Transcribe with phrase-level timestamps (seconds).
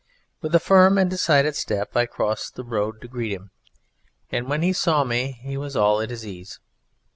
[0.41, 3.51] With a firm and decided step I crossed the road to greet him,
[4.31, 6.59] and when he saw me he was all at his ease.